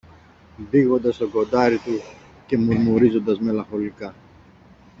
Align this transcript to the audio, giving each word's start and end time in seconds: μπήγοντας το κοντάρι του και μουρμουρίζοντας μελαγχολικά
μπήγοντας 0.57 1.17
το 1.17 1.27
κοντάρι 1.29 1.77
του 1.77 1.99
και 2.45 2.57
μουρμουρίζοντας 2.57 3.39
μελαγχολικά 3.39 4.13